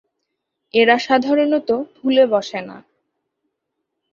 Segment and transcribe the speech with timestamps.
[0.73, 2.77] এরা সাধারণত ফুলে বসে না।